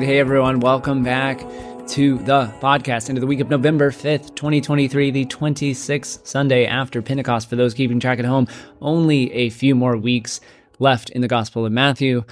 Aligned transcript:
Right. 0.00 0.08
Hey, 0.08 0.18
everyone. 0.18 0.60
Welcome 0.60 1.02
back 1.02 1.40
to 1.88 2.16
the 2.20 2.50
podcast 2.62 3.10
into 3.10 3.20
the 3.20 3.26
week 3.26 3.40
of 3.40 3.50
November 3.50 3.90
5th, 3.90 4.34
2023, 4.34 5.10
the 5.10 5.26
26th 5.26 6.26
Sunday 6.26 6.64
after 6.64 7.02
Pentecost. 7.02 7.50
For 7.50 7.56
those 7.56 7.74
keeping 7.74 8.00
track 8.00 8.18
at 8.18 8.24
home, 8.24 8.48
only 8.80 9.30
a 9.34 9.50
few 9.50 9.74
more 9.74 9.98
weeks 9.98 10.40
left 10.78 11.10
in 11.10 11.20
the 11.20 11.28
Gospel 11.28 11.66
of 11.66 11.72
Matthew. 11.72 12.24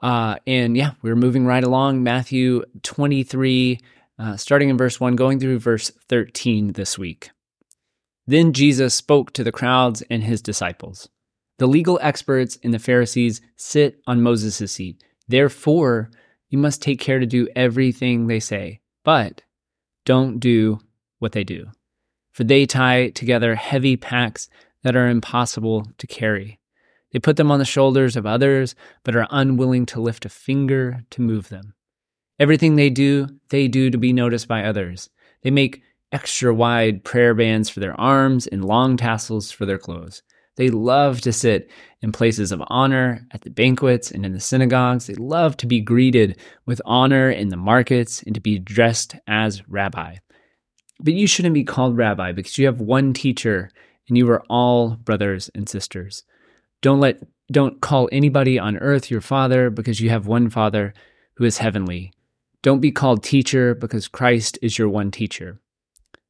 Uh, 0.00 0.34
and 0.48 0.76
yeah, 0.76 0.94
we're 1.02 1.14
moving 1.14 1.46
right 1.46 1.62
along. 1.62 2.02
Matthew 2.02 2.64
23, 2.82 3.78
uh, 4.18 4.36
starting 4.36 4.68
in 4.68 4.76
verse 4.76 4.98
1, 4.98 5.14
going 5.14 5.38
through 5.38 5.60
verse 5.60 5.92
13 6.08 6.72
this 6.72 6.98
week. 6.98 7.30
Then 8.26 8.52
Jesus 8.52 8.94
spoke 8.94 9.32
to 9.34 9.44
the 9.44 9.52
crowds 9.52 10.02
and 10.10 10.24
his 10.24 10.42
disciples. 10.42 11.08
The 11.60 11.68
legal 11.68 12.00
experts 12.02 12.58
and 12.64 12.74
the 12.74 12.80
Pharisees 12.80 13.40
sit 13.54 14.00
on 14.08 14.22
Moses' 14.22 14.72
seat. 14.72 15.04
Therefore, 15.28 16.10
you 16.52 16.58
must 16.58 16.82
take 16.82 17.00
care 17.00 17.18
to 17.18 17.24
do 17.24 17.48
everything 17.56 18.26
they 18.26 18.38
say, 18.38 18.80
but 19.04 19.40
don't 20.04 20.38
do 20.38 20.78
what 21.18 21.32
they 21.32 21.44
do. 21.44 21.66
For 22.30 22.44
they 22.44 22.66
tie 22.66 23.08
together 23.08 23.54
heavy 23.54 23.96
packs 23.96 24.50
that 24.82 24.94
are 24.94 25.08
impossible 25.08 25.88
to 25.96 26.06
carry. 26.06 26.60
They 27.10 27.18
put 27.18 27.36
them 27.36 27.50
on 27.50 27.58
the 27.58 27.64
shoulders 27.64 28.16
of 28.16 28.26
others, 28.26 28.74
but 29.02 29.16
are 29.16 29.26
unwilling 29.30 29.86
to 29.86 30.00
lift 30.00 30.26
a 30.26 30.28
finger 30.28 31.04
to 31.10 31.22
move 31.22 31.48
them. 31.48 31.72
Everything 32.38 32.76
they 32.76 32.90
do, 32.90 33.28
they 33.48 33.66
do 33.66 33.88
to 33.88 33.96
be 33.96 34.12
noticed 34.12 34.46
by 34.46 34.62
others. 34.62 35.08
They 35.42 35.50
make 35.50 35.82
extra 36.12 36.54
wide 36.54 37.02
prayer 37.02 37.32
bands 37.32 37.70
for 37.70 37.80
their 37.80 37.98
arms 37.98 38.46
and 38.46 38.62
long 38.62 38.98
tassels 38.98 39.50
for 39.50 39.64
their 39.64 39.78
clothes. 39.78 40.22
They 40.56 40.68
love 40.68 41.20
to 41.22 41.32
sit 41.32 41.70
in 42.02 42.12
places 42.12 42.52
of 42.52 42.62
honor 42.66 43.26
at 43.30 43.42
the 43.42 43.50
banquets 43.50 44.10
and 44.10 44.26
in 44.26 44.32
the 44.32 44.40
synagogues. 44.40 45.06
They 45.06 45.14
love 45.14 45.56
to 45.58 45.66
be 45.66 45.80
greeted 45.80 46.38
with 46.66 46.82
honor 46.84 47.30
in 47.30 47.48
the 47.48 47.56
markets 47.56 48.22
and 48.22 48.34
to 48.34 48.40
be 48.40 48.58
dressed 48.58 49.16
as 49.26 49.66
rabbi. 49.68 50.16
But 51.00 51.14
you 51.14 51.26
shouldn't 51.26 51.54
be 51.54 51.64
called 51.64 51.96
rabbi 51.96 52.32
because 52.32 52.58
you 52.58 52.66
have 52.66 52.80
one 52.80 53.12
teacher 53.12 53.70
and 54.08 54.18
you 54.18 54.28
are 54.30 54.44
all 54.50 54.96
brothers 54.96 55.50
and 55.54 55.68
sisters. 55.68 56.24
Don't 56.80 57.00
let 57.00 57.20
don't 57.50 57.80
call 57.80 58.08
anybody 58.12 58.58
on 58.58 58.78
earth 58.78 59.10
your 59.10 59.20
father 59.20 59.68
because 59.68 60.00
you 60.00 60.10
have 60.10 60.26
one 60.26 60.48
father 60.48 60.94
who 61.34 61.44
is 61.44 61.58
heavenly. 61.58 62.12
Don't 62.62 62.80
be 62.80 62.92
called 62.92 63.22
teacher 63.22 63.74
because 63.74 64.08
Christ 64.08 64.58
is 64.62 64.78
your 64.78 64.88
one 64.88 65.10
teacher. 65.10 65.60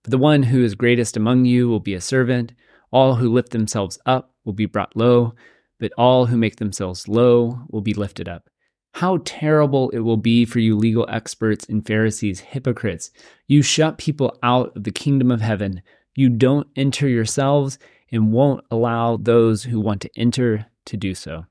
But 0.03 0.11
the 0.11 0.19
one 0.19 0.43
who 0.45 0.65
is 0.65 0.75
greatest 0.75 1.17
among 1.17 1.45
you 1.45 1.69
will 1.69 1.81
be 1.81 1.95
a 1.95 2.01
servant. 2.01 2.53
All 2.93 3.17
who 3.17 3.33
lift 3.33 3.51
themselves 3.51 3.99
up 4.07 4.35
will 4.45 4.53
be 4.53 4.67
brought 4.67 4.97
low, 4.97 5.35
but 5.81 5.93
all 5.99 6.27
who 6.27 6.37
make 6.37 6.57
themselves 6.57 7.09
low 7.09 7.63
will 7.71 7.81
be 7.81 7.95
lifted 7.95 8.29
up. 8.29 8.49
How 8.95 9.21
terrible 9.25 9.89
it 9.91 10.01
will 10.01 10.19
be 10.19 10.45
for 10.45 10.61
you, 10.61 10.77
legal 10.77 11.07
experts 11.09 11.65
and 11.69 11.85
Pharisees, 11.85 12.41
hypocrites! 12.41 13.11
You 13.49 13.63
shut 13.63 13.97
people 13.97 14.39
out 14.43 14.77
of 14.77 14.85
the 14.85 14.91
kingdom 14.91 15.31
of 15.31 15.41
heaven. 15.41 15.83
You 16.15 16.29
don't 16.29 16.69
enter 16.77 17.09
yourselves 17.09 17.79
and 18.13 18.33
won't 18.33 18.65
allow 18.71 19.17
those 19.17 19.65
who 19.65 19.81
want 19.81 20.03
to 20.03 20.11
enter 20.15 20.67
to 20.85 20.97
do 20.99 21.15
so. 21.15 21.47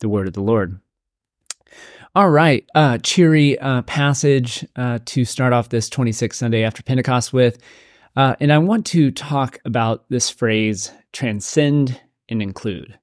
The 0.00 0.08
word 0.08 0.26
of 0.26 0.34
the 0.34 0.42
Lord. 0.42 0.80
All 2.16 2.30
right, 2.30 2.64
uh, 2.74 2.98
cheery 2.98 3.58
uh, 3.58 3.82
passage 3.82 4.66
uh, 4.74 4.98
to 5.04 5.24
start 5.24 5.52
off 5.52 5.68
this 5.68 5.88
26th 5.88 6.34
Sunday 6.34 6.64
after 6.64 6.82
Pentecost 6.82 7.32
with. 7.32 7.58
Uh, 8.16 8.34
and 8.40 8.52
I 8.52 8.58
want 8.58 8.86
to 8.86 9.10
talk 9.10 9.58
about 9.64 10.08
this 10.08 10.30
phrase, 10.30 10.90
transcend 11.12 12.00
and 12.28 12.40
include. 12.40 12.98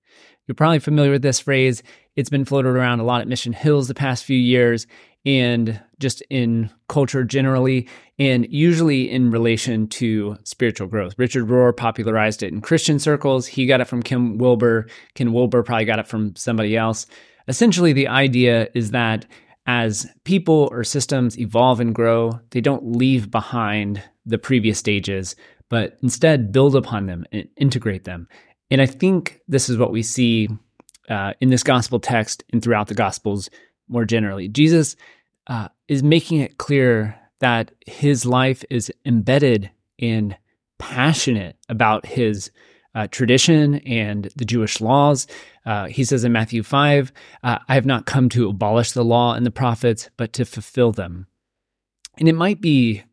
You're 0.47 0.55
probably 0.55 0.79
familiar 0.79 1.11
with 1.11 1.21
this 1.21 1.39
phrase. 1.39 1.83
It's 2.15 2.29
been 2.29 2.45
floated 2.45 2.69
around 2.69 2.99
a 2.99 3.03
lot 3.03 3.21
at 3.21 3.27
Mission 3.27 3.53
Hills 3.53 3.87
the 3.87 3.93
past 3.93 4.25
few 4.25 4.37
years 4.37 4.87
and 5.25 5.79
just 5.99 6.21
in 6.29 6.69
culture 6.89 7.23
generally, 7.23 7.87
and 8.19 8.45
usually 8.49 9.09
in 9.09 9.31
relation 9.31 9.87
to 9.87 10.37
spiritual 10.43 10.87
growth. 10.87 11.13
Richard 11.17 11.47
Rohr 11.47 11.75
popularized 11.75 12.43
it 12.43 12.51
in 12.51 12.59
Christian 12.59 12.99
circles. 12.99 13.47
He 13.47 13.65
got 13.65 13.79
it 13.79 13.85
from 13.85 14.03
Ken 14.03 14.37
Wilber. 14.37 14.87
Ken 15.15 15.31
Wilber 15.31 15.63
probably 15.63 15.85
got 15.85 15.99
it 15.99 16.07
from 16.07 16.35
somebody 16.35 16.75
else. 16.75 17.05
Essentially, 17.47 17.93
the 17.93 18.09
idea 18.09 18.67
is 18.73 18.91
that 18.91 19.25
as 19.65 20.07
people 20.23 20.67
or 20.71 20.83
systems 20.83 21.39
evolve 21.39 21.79
and 21.79 21.95
grow, 21.95 22.39
they 22.51 22.61
don't 22.61 22.95
leave 22.95 23.31
behind 23.31 24.03
the 24.25 24.37
previous 24.37 24.77
stages, 24.77 25.35
but 25.69 25.97
instead 26.01 26.51
build 26.51 26.75
upon 26.75 27.05
them 27.05 27.25
and 27.31 27.47
integrate 27.57 28.03
them. 28.03 28.27
And 28.69 28.81
I 28.81 28.85
think 28.85 29.39
this 29.47 29.69
is 29.69 29.77
what 29.77 29.91
we 29.91 30.03
see 30.03 30.49
uh, 31.09 31.33
in 31.39 31.49
this 31.49 31.63
gospel 31.63 31.99
text 31.99 32.43
and 32.51 32.61
throughout 32.61 32.87
the 32.87 32.95
gospels 32.95 33.49
more 33.87 34.05
generally. 34.05 34.47
Jesus 34.47 34.95
uh, 35.47 35.67
is 35.87 36.03
making 36.03 36.39
it 36.39 36.57
clear 36.57 37.17
that 37.39 37.71
his 37.85 38.25
life 38.25 38.63
is 38.69 38.91
embedded 39.05 39.69
in 39.97 40.35
passionate 40.77 41.57
about 41.69 42.05
his 42.05 42.51
uh, 42.95 43.07
tradition 43.07 43.75
and 43.79 44.29
the 44.35 44.45
Jewish 44.45 44.81
laws. 44.81 45.27
Uh, 45.65 45.87
he 45.87 46.03
says 46.03 46.23
in 46.23 46.31
Matthew 46.31 46.63
5, 46.63 47.11
uh, 47.43 47.59
I 47.67 47.73
have 47.75 47.85
not 47.85 48.05
come 48.05 48.29
to 48.29 48.49
abolish 48.49 48.91
the 48.91 49.03
law 49.03 49.33
and 49.33 49.45
the 49.45 49.51
prophets, 49.51 50.09
but 50.17 50.33
to 50.33 50.45
fulfill 50.45 50.91
them. 50.91 51.27
And 52.17 52.29
it 52.29 52.33
might 52.33 52.61
be 52.61 53.03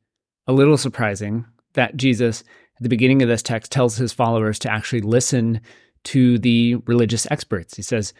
a 0.46 0.52
little 0.52 0.76
surprising 0.76 1.46
that 1.74 1.96
Jesus, 1.96 2.42
at 2.76 2.82
the 2.82 2.88
beginning 2.88 3.22
of 3.22 3.28
this 3.28 3.42
text, 3.42 3.72
tells 3.72 3.96
his 3.96 4.12
followers 4.12 4.58
to 4.60 4.72
actually 4.72 5.00
listen 5.00 5.60
to 6.04 6.38
the 6.38 6.76
religious 6.86 7.26
experts. 7.30 7.76
He 7.76 7.82
says, 7.82 8.12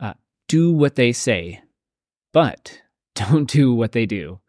uh, 0.00 0.14
Do 0.48 0.72
what 0.72 0.96
they 0.96 1.12
say, 1.12 1.60
but 2.32 2.80
don't 3.14 3.50
do 3.50 3.72
what 3.72 3.92
they 3.92 4.06
do. 4.06 4.40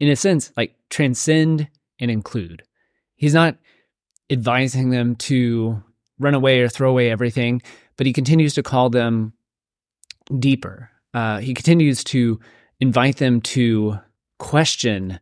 In 0.00 0.08
a 0.08 0.16
sense, 0.16 0.52
like 0.56 0.76
transcend 0.90 1.68
and 2.00 2.10
include. 2.10 2.62
He's 3.16 3.34
not 3.34 3.56
advising 4.30 4.90
them 4.90 5.16
to 5.16 5.82
run 6.18 6.34
away 6.34 6.60
or 6.60 6.68
throw 6.68 6.90
away 6.90 7.10
everything, 7.10 7.62
but 7.96 8.06
he 8.06 8.12
continues 8.12 8.54
to 8.54 8.62
call 8.62 8.90
them 8.90 9.32
deeper. 10.38 10.90
Uh, 11.14 11.38
he 11.38 11.54
continues 11.54 12.04
to 12.04 12.38
invite 12.80 13.16
them 13.16 13.40
to 13.40 13.98
question 14.38 15.18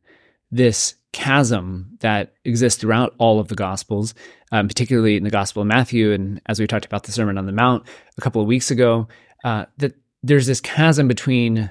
this 0.50 0.94
chasm 1.12 1.96
that 2.00 2.34
exists 2.44 2.80
throughout 2.80 3.14
all 3.18 3.40
of 3.40 3.48
the 3.48 3.54
Gospels, 3.54 4.14
um, 4.52 4.68
particularly 4.68 5.16
in 5.16 5.24
the 5.24 5.30
Gospel 5.30 5.62
of 5.62 5.68
Matthew. 5.68 6.12
And 6.12 6.40
as 6.46 6.60
we 6.60 6.66
talked 6.66 6.84
about 6.84 7.04
the 7.04 7.12
Sermon 7.12 7.38
on 7.38 7.46
the 7.46 7.52
Mount 7.52 7.86
a 8.18 8.20
couple 8.20 8.42
of 8.42 8.46
weeks 8.46 8.70
ago, 8.70 9.08
uh, 9.44 9.64
that 9.78 9.94
there's 10.22 10.46
this 10.46 10.60
chasm 10.60 11.08
between 11.08 11.70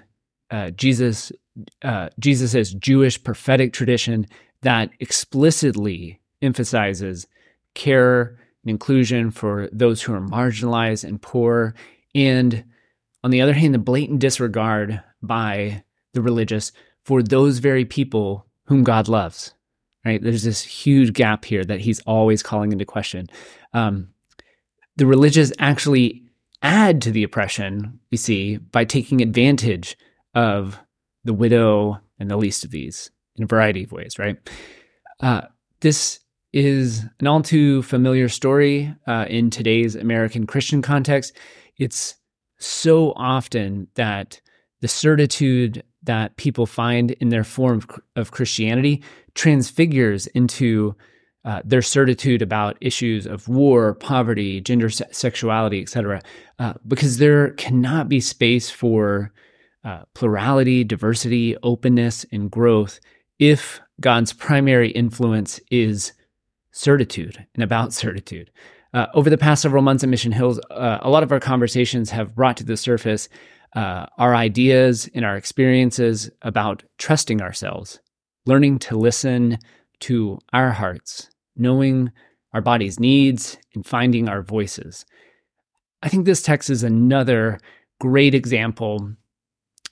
uh, 0.49 0.71
Jesus, 0.71 1.31
uh, 1.83 2.09
Jesus's 2.19 2.73
Jewish 2.73 3.23
prophetic 3.23 3.73
tradition 3.73 4.25
that 4.61 4.89
explicitly 4.99 6.19
emphasizes 6.41 7.27
care 7.75 8.39
and 8.65 8.71
inclusion 8.71 9.31
for 9.31 9.69
those 9.71 10.01
who 10.01 10.13
are 10.13 10.21
marginalized 10.21 11.03
and 11.03 11.21
poor, 11.21 11.75
and 12.13 12.65
on 13.23 13.31
the 13.31 13.41
other 13.41 13.53
hand, 13.53 13.73
the 13.73 13.79
blatant 13.79 14.19
disregard 14.19 15.01
by 15.21 15.83
the 16.13 16.21
religious 16.21 16.71
for 17.03 17.21
those 17.23 17.59
very 17.59 17.85
people 17.85 18.45
whom 18.65 18.83
God 18.83 19.07
loves. 19.07 19.53
Right? 20.03 20.21
There's 20.21 20.43
this 20.43 20.61
huge 20.61 21.13
gap 21.13 21.45
here 21.45 21.63
that 21.63 21.81
he's 21.81 21.99
always 22.01 22.43
calling 22.43 22.71
into 22.71 22.85
question. 22.85 23.27
Um, 23.73 24.09
the 24.97 25.07
religious 25.07 25.51
actually 25.57 26.23
add 26.61 27.01
to 27.01 27.11
the 27.11 27.23
oppression 27.23 27.99
we 28.11 28.17
see 28.17 28.57
by 28.57 28.85
taking 28.85 29.21
advantage 29.21 29.97
of 30.33 30.79
the 31.23 31.33
widow 31.33 31.99
and 32.19 32.29
the 32.29 32.37
least 32.37 32.63
of 32.63 32.71
these 32.71 33.11
in 33.35 33.43
a 33.43 33.47
variety 33.47 33.83
of 33.83 33.91
ways, 33.91 34.17
right? 34.19 34.37
Uh, 35.19 35.41
this 35.79 36.19
is 36.55 37.03
an 37.19 37.27
all 37.27 37.41
too 37.41 37.81
familiar 37.83 38.29
story 38.29 38.95
uh, 39.07 39.25
in 39.29 39.49
today's 39.49 39.93
American 39.93 40.47
Christian 40.47 40.81
context. 40.81 41.33
It's 41.77 42.15
so 42.57 43.11
often 43.17 43.89
that 43.95 44.39
the 44.79 44.87
certitude 44.87 45.83
that 46.03 46.37
people 46.37 46.65
find 46.65 47.11
in 47.11 47.27
their 47.27 47.43
form 47.43 47.83
of, 48.15 48.31
Christianity 48.31 49.03
transfigures 49.33 50.27
into 50.27 50.95
uh, 51.43 51.61
their 51.65 51.81
certitude 51.81 52.41
about 52.41 52.77
issues 52.79 53.27
of 53.27 53.49
war, 53.49 53.93
poverty, 53.95 54.61
gender, 54.61 54.89
se- 54.89 55.05
sexuality, 55.11 55.81
etc., 55.81 56.21
uh, 56.59 56.73
because 56.87 57.17
there 57.17 57.49
cannot 57.51 58.07
be 58.07 58.21
space 58.21 58.69
for 58.69 59.33
uh, 59.83 60.03
plurality, 60.13 60.85
diversity, 60.85 61.57
openness, 61.63 62.25
and 62.31 62.49
growth 62.49 63.01
if 63.39 63.81
God's 63.99 64.31
primary 64.31 64.91
influence 64.91 65.59
is 65.69 66.13
certitude 66.75 67.47
and 67.55 67.63
about 67.63 67.93
certitude. 67.93 68.51
Uh, 68.93 69.07
over 69.13 69.29
the 69.29 69.37
past 69.37 69.61
several 69.61 69.81
months 69.81 70.03
at 70.03 70.09
Mission 70.09 70.31
Hills, 70.31 70.59
uh, 70.71 70.99
a 71.01 71.09
lot 71.09 71.23
of 71.23 71.31
our 71.31 71.39
conversations 71.39 72.09
have 72.11 72.35
brought 72.35 72.57
to 72.57 72.63
the 72.63 72.77
surface 72.77 73.29
uh, 73.75 74.05
our 74.17 74.35
ideas 74.35 75.09
and 75.13 75.25
our 75.25 75.35
experiences 75.35 76.29
about 76.41 76.83
trusting 76.97 77.41
ourselves, 77.41 77.99
learning 78.45 78.79
to 78.79 78.97
listen 78.97 79.57
to 80.01 80.37
our 80.53 80.71
hearts, 80.71 81.29
knowing 81.55 82.11
our 82.53 82.61
body's 82.61 82.99
needs, 82.99 83.57
and 83.73 83.85
finding 83.85 84.29
our 84.29 84.41
voices. 84.41 85.05
I 86.03 86.09
think 86.09 86.25
this 86.25 86.41
text 86.41 86.69
is 86.69 86.83
another 86.83 87.59
great 87.99 88.33
example 88.33 89.13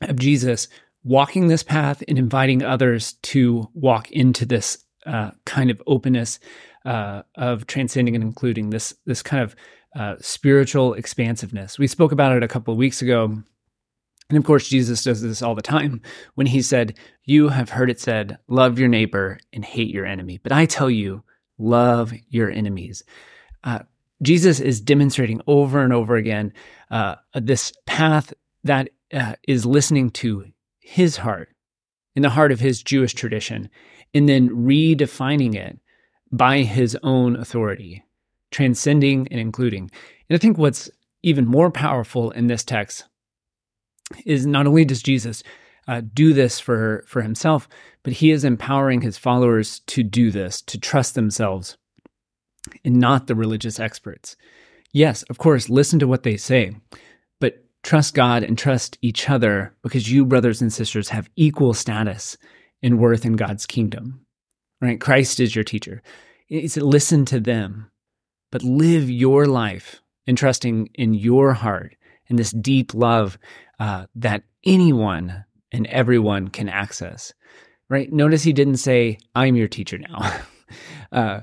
of 0.02 0.18
Jesus 0.18 0.68
walking 1.04 1.48
this 1.48 1.64
path 1.64 2.04
and 2.08 2.18
inviting 2.18 2.64
others 2.64 3.14
to 3.24 3.70
walk 3.74 4.12
into 4.12 4.46
this 4.46 4.84
uh, 5.06 5.32
kind 5.46 5.70
of 5.70 5.82
openness 5.88 6.40
uh, 6.86 7.24
of 7.36 7.68
transcending 7.68 8.16
and 8.16 8.24
including 8.24 8.70
this 8.70 8.94
this 9.06 9.22
kind 9.22 9.44
of 9.44 9.56
uh, 9.96 10.16
spiritual 10.20 10.94
expansiveness. 10.94 11.78
We 11.78 11.88
spoke 11.88 12.12
about 12.12 12.36
it 12.36 12.44
a 12.44 12.48
couple 12.48 12.72
of 12.72 12.78
weeks 12.78 13.02
ago. 13.02 13.44
And 14.30 14.38
of 14.38 14.46
course, 14.46 14.68
Jesus 14.68 15.04
does 15.04 15.22
this 15.22 15.42
all 15.42 15.54
the 15.54 15.62
time 15.62 16.02
when 16.36 16.48
he 16.48 16.62
said, 16.62 16.98
You 17.26 17.50
have 17.50 17.70
heard 17.70 17.90
it 17.92 18.00
said, 18.00 18.40
love 18.48 18.80
your 18.80 18.88
neighbor 18.88 19.38
and 19.52 19.64
hate 19.64 19.94
your 19.94 20.06
enemy. 20.06 20.40
But 20.42 20.52
I 20.52 20.66
tell 20.66 20.90
you, 20.90 21.24
love 21.60 22.14
your 22.30 22.50
enemies. 22.50 23.04
Uh, 23.64 23.80
Jesus 24.22 24.60
is 24.60 24.82
demonstrating 24.82 25.42
over 25.46 25.84
and 25.84 25.94
over 25.94 26.16
again 26.16 26.54
uh, 26.90 27.16
this 27.36 27.74
path 27.86 28.34
that 28.64 28.90
uh, 29.14 29.36
is 29.48 29.66
listening 29.66 30.10
to 30.10 30.46
his 30.80 31.18
heart, 31.18 31.50
in 32.16 32.22
the 32.22 32.30
heart 32.30 32.52
of 32.52 32.60
his 32.60 32.82
Jewish 32.82 33.14
tradition, 33.14 33.70
and 34.14 34.30
then 34.30 34.50
redefining 34.50 35.56
it 35.56 35.80
by 36.32 36.60
his 36.60 36.98
own 37.04 37.36
authority, 37.36 38.04
transcending 38.52 39.28
and 39.30 39.40
including. 39.40 39.90
And 40.30 40.36
I 40.36 40.38
think 40.38 40.58
what's 40.58 40.90
even 41.22 41.46
more 41.46 41.72
powerful 41.72 42.32
in 42.32 42.48
this 42.48 42.64
text 42.64 43.06
is 44.26 44.46
not 44.46 44.68
only 44.68 44.86
does 44.86 45.02
Jesus 45.02 45.44
uh, 45.88 46.02
do 46.14 46.34
this 46.34 46.60
for, 46.60 47.04
for 47.08 47.22
himself, 47.22 47.68
but 48.04 48.14
he 48.14 48.32
is 48.32 48.44
empowering 48.44 49.02
his 49.02 49.18
followers 49.18 49.80
to 49.88 50.04
do 50.04 50.32
this, 50.32 50.62
to 50.64 50.80
trust 50.80 51.16
themselves 51.16 51.78
and 52.84 53.00
not 53.00 53.28
the 53.28 53.36
religious 53.36 53.80
experts. 53.80 54.36
Yes, 54.92 55.24
of 55.24 55.38
course, 55.38 55.70
listen 55.70 56.00
to 56.00 56.08
what 56.08 56.24
they 56.24 56.38
say, 56.38 56.76
but 57.40 57.66
trust 57.82 58.14
God 58.14 58.44
and 58.44 58.58
trust 58.58 58.98
each 59.02 59.30
other 59.30 59.74
because 59.82 60.12
you, 60.12 60.26
brothers 60.26 60.62
and 60.62 60.72
sisters, 60.72 61.10
have 61.10 61.30
equal 61.36 61.74
status 61.74 62.38
and 62.84 63.00
worth 63.00 63.26
in 63.26 63.36
God's 63.36 63.66
kingdom. 63.66 64.26
Right? 64.82 65.00
Christ 65.00 65.40
is 65.40 65.56
your 65.56 65.64
teacher. 65.64 66.04
It's 66.50 66.78
listen 66.78 67.26
to 67.26 67.40
them, 67.40 67.90
but 68.52 68.64
live 68.64 69.10
your 69.10 69.46
life 69.46 70.02
entrusting 70.28 70.90
in 70.94 71.14
your 71.14 71.54
heart 71.54 71.96
and 72.30 72.38
this 72.38 72.52
deep 72.52 72.94
love 72.94 73.38
uh, 73.80 74.06
that 74.16 74.44
anyone 74.66 75.46
and 75.72 75.88
everyone 75.88 76.50
can 76.50 76.70
access. 76.70 77.34
Right? 77.90 78.12
Notice 78.12 78.44
he 78.44 78.54
didn't 78.54 78.78
say, 78.78 79.18
"I'm 79.36 79.56
your 79.56 79.68
teacher 79.68 79.98
now." 79.98 80.42
uh, 81.12 81.40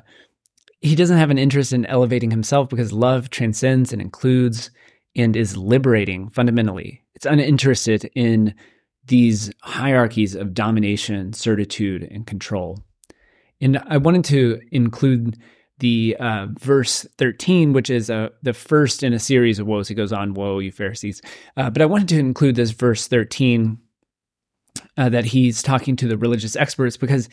he 0.80 0.94
doesn't 0.94 1.18
have 1.18 1.30
an 1.30 1.38
interest 1.38 1.72
in 1.72 1.86
elevating 1.86 2.30
himself 2.30 2.68
because 2.68 2.92
love 2.92 3.30
transcends 3.30 3.92
and 3.92 4.00
includes 4.00 4.70
and 5.16 5.36
is 5.36 5.56
liberating 5.56 6.30
fundamentally. 6.30 7.02
It's 7.14 7.26
uninterested 7.26 8.10
in 8.14 8.54
these 9.10 9.52
hierarchies 9.62 10.36
of 10.36 10.54
domination, 10.54 11.32
certitude, 11.32 12.04
and 12.12 12.28
control. 12.28 12.78
And 13.60 13.82
I 13.88 13.96
wanted 13.96 14.24
to 14.26 14.60
include 14.70 15.36
the 15.80 16.16
uh, 16.20 16.46
verse 16.60 17.06
13, 17.18 17.72
which 17.72 17.90
is 17.90 18.08
uh, 18.08 18.28
the 18.42 18.52
first 18.52 19.02
in 19.02 19.12
a 19.12 19.18
series 19.18 19.58
of 19.58 19.66
woes. 19.66 19.88
He 19.88 19.96
goes 19.96 20.12
on, 20.12 20.34
Woe, 20.34 20.60
you 20.60 20.70
Pharisees. 20.70 21.22
Uh, 21.56 21.70
but 21.70 21.82
I 21.82 21.86
wanted 21.86 22.06
to 22.10 22.20
include 22.20 22.54
this 22.54 22.70
verse 22.70 23.08
13 23.08 23.78
uh, 24.96 25.08
that 25.08 25.24
he's 25.24 25.60
talking 25.60 25.96
to 25.96 26.06
the 26.06 26.16
religious 26.16 26.54
experts 26.54 26.96
because 26.96 27.28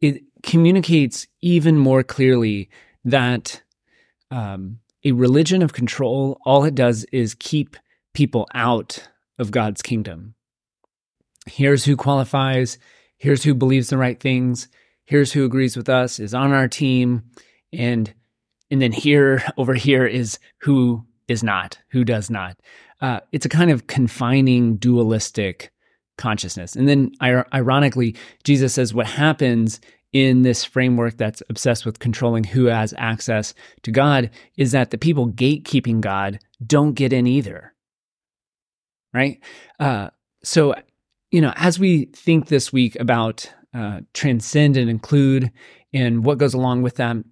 it 0.00 0.22
communicates 0.42 1.28
even 1.40 1.78
more 1.78 2.02
clearly 2.02 2.68
that 3.04 3.62
um, 4.32 4.80
a 5.04 5.12
religion 5.12 5.62
of 5.62 5.72
control, 5.72 6.40
all 6.44 6.64
it 6.64 6.74
does 6.74 7.04
is 7.12 7.34
keep 7.34 7.76
people 8.12 8.48
out 8.54 9.08
of 9.38 9.52
God's 9.52 9.82
kingdom. 9.82 10.34
Here's 11.46 11.84
who 11.84 11.96
qualifies. 11.96 12.78
Here's 13.16 13.42
who 13.44 13.54
believes 13.54 13.88
the 13.88 13.98
right 13.98 14.18
things. 14.18 14.68
Here's 15.04 15.32
who 15.32 15.44
agrees 15.44 15.76
with 15.76 15.88
us, 15.88 16.18
is 16.18 16.34
on 16.34 16.52
our 16.52 16.68
team. 16.68 17.22
And 17.72 18.12
and 18.70 18.80
then 18.80 18.92
here 18.92 19.42
over 19.56 19.74
here 19.74 20.06
is 20.06 20.38
who 20.58 21.04
is 21.28 21.42
not, 21.42 21.78
who 21.90 22.04
does 22.04 22.30
not. 22.30 22.58
Uh, 23.00 23.20
it's 23.32 23.46
a 23.46 23.50
kind 23.50 23.70
of 23.70 23.86
confining 23.86 24.76
dualistic 24.76 25.72
consciousness. 26.18 26.76
And 26.76 26.88
then, 26.88 27.12
ironically, 27.20 28.16
Jesus 28.44 28.74
says 28.74 28.94
what 28.94 29.06
happens 29.06 29.80
in 30.12 30.42
this 30.42 30.64
framework 30.64 31.16
that's 31.16 31.42
obsessed 31.48 31.86
with 31.86 31.98
controlling 31.98 32.44
who 32.44 32.66
has 32.66 32.94
access 32.98 33.54
to 33.82 33.90
God 33.90 34.30
is 34.56 34.72
that 34.72 34.90
the 34.90 34.98
people 34.98 35.28
gatekeeping 35.28 36.00
God 36.00 36.38
don't 36.64 36.92
get 36.92 37.12
in 37.12 37.26
either. 37.26 37.72
Right? 39.12 39.40
Uh, 39.80 40.10
so, 40.44 40.74
you 41.32 41.40
know, 41.40 41.52
as 41.56 41.78
we 41.78 42.04
think 42.14 42.46
this 42.46 42.72
week 42.72 42.94
about 43.00 43.50
uh, 43.74 44.02
transcend 44.12 44.76
and 44.76 44.88
include 44.88 45.50
and 45.92 46.24
what 46.24 46.38
goes 46.38 46.54
along 46.54 46.82
with 46.82 46.96
them 46.96 47.24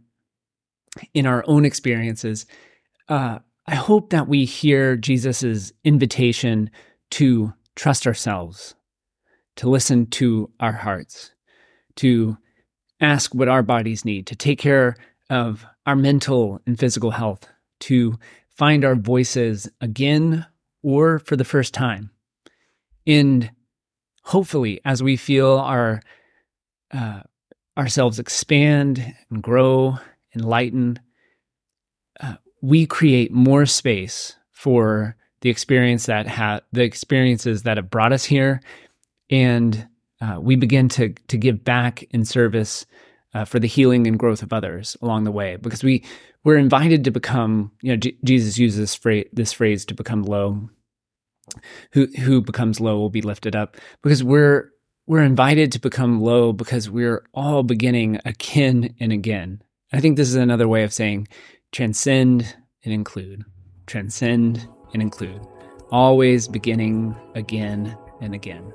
in 1.12 1.26
our 1.26 1.44
own 1.46 1.64
experiences, 1.66 2.46
uh, 3.08 3.38
I 3.66 3.74
hope 3.74 4.10
that 4.10 4.26
we 4.26 4.46
hear 4.46 4.96
Jesus's 4.96 5.72
invitation 5.84 6.70
to 7.10 7.52
trust 7.76 8.06
ourselves, 8.06 8.74
to 9.56 9.68
listen 9.68 10.06
to 10.06 10.50
our 10.60 10.72
hearts, 10.72 11.32
to 11.96 12.38
ask 13.00 13.34
what 13.34 13.48
our 13.48 13.62
bodies 13.62 14.04
need, 14.04 14.26
to 14.28 14.34
take 14.34 14.58
care 14.58 14.96
of 15.28 15.66
our 15.84 15.96
mental 15.96 16.60
and 16.66 16.78
physical 16.78 17.10
health, 17.10 17.46
to 17.80 18.18
find 18.48 18.82
our 18.84 18.94
voices 18.94 19.68
again 19.80 20.46
or 20.82 21.18
for 21.18 21.36
the 21.36 21.44
first 21.44 21.74
time. 21.74 22.10
And 23.06 23.50
hopefully, 24.22 24.80
as 24.84 25.02
we 25.02 25.16
feel 25.16 25.58
our 25.58 26.02
uh, 26.92 27.20
ourselves 27.76 28.18
expand 28.18 29.14
and 29.30 29.42
grow, 29.42 29.98
enlighten, 30.34 30.98
uh, 32.20 32.34
we 32.60 32.86
create 32.86 33.32
more 33.32 33.66
space 33.66 34.36
for 34.50 35.16
the 35.40 35.50
experience 35.50 36.06
that 36.06 36.26
ha- 36.26 36.60
the 36.72 36.82
experiences 36.82 37.62
that 37.62 37.76
have 37.76 37.90
brought 37.90 38.12
us 38.12 38.24
here, 38.24 38.60
and 39.30 39.88
uh, 40.20 40.38
we 40.40 40.56
begin 40.56 40.88
to 40.90 41.10
to 41.28 41.38
give 41.38 41.64
back 41.64 42.02
in 42.10 42.24
service 42.24 42.86
uh, 43.34 43.44
for 43.44 43.58
the 43.58 43.68
healing 43.68 44.06
and 44.06 44.18
growth 44.18 44.42
of 44.42 44.52
others 44.52 44.96
along 45.00 45.24
the 45.24 45.32
way. 45.32 45.56
Because 45.56 45.82
we 45.82 46.04
we're 46.44 46.58
invited 46.58 47.04
to 47.04 47.10
become 47.10 47.72
you 47.80 47.92
know 47.92 47.96
J- 47.96 48.16
Jesus 48.24 48.58
uses 48.58 48.98
this 48.98 49.24
this 49.32 49.52
phrase 49.52 49.84
to 49.86 49.94
become 49.94 50.22
low 50.22 50.68
who 51.92 52.06
who 52.18 52.40
becomes 52.40 52.80
low 52.80 52.98
will 52.98 53.10
be 53.10 53.22
lifted 53.22 53.54
up 53.56 53.76
because 54.02 54.22
we're 54.22 54.70
we're 55.06 55.22
invited 55.22 55.72
to 55.72 55.80
become 55.80 56.20
low 56.20 56.52
because 56.52 56.88
we're 56.90 57.24
all 57.34 57.62
beginning 57.62 58.20
again 58.24 58.94
and 59.00 59.12
again 59.12 59.62
I 59.92 60.00
think 60.00 60.16
this 60.16 60.28
is 60.28 60.36
another 60.36 60.68
way 60.68 60.84
of 60.84 60.92
saying 60.92 61.28
transcend 61.72 62.56
and 62.84 62.94
include 62.94 63.44
transcend 63.86 64.66
and 64.92 65.02
include 65.02 65.40
always 65.90 66.48
beginning 66.48 67.16
again 67.34 67.96
and 68.20 68.34
again 68.34 68.72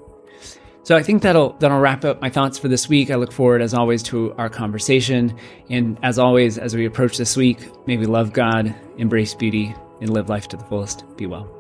so 0.86 0.96
I 0.96 1.02
think 1.02 1.24
that'll 1.24 1.54
that'll 1.54 1.80
wrap 1.80 2.06
up 2.06 2.22
my 2.22 2.30
thoughts 2.30 2.60
for 2.60 2.68
this 2.68 2.88
week. 2.88 3.10
I 3.10 3.16
look 3.16 3.32
forward, 3.32 3.64
as 3.64 3.74
always, 3.74 4.04
to 4.04 4.34
our 4.34 4.50
conversation. 4.50 5.36
And 5.68 5.98
as 6.04 6.20
always, 6.20 6.60
as 6.60 6.76
we 6.76 6.86
approach 6.86 7.18
this 7.18 7.36
week, 7.36 7.68
may 7.88 7.98
we 7.98 8.06
love 8.06 8.34
God, 8.34 8.74
embrace 9.00 9.34
beauty, 9.34 9.74
and 10.00 10.12
live 10.12 10.30
life 10.30 10.48
to 10.50 10.58
the 10.58 10.64
fullest. 10.66 11.04
Be 11.18 11.26
well. 11.26 11.55